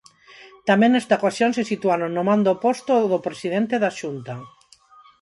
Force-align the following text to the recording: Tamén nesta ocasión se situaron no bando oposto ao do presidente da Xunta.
Tamén 0.69 0.91
nesta 0.93 1.17
ocasión 1.19 1.51
se 1.57 1.67
situaron 1.71 2.09
no 2.13 2.23
bando 2.29 2.49
oposto 2.55 2.91
ao 2.93 3.09
do 3.13 3.23
presidente 3.27 3.75
da 3.83 3.91
Xunta. 3.99 4.35